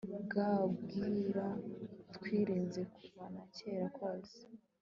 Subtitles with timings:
[0.23, 0.49] bwa
[0.81, 1.45] bwira
[2.15, 4.39] twirinze kuva na kare kose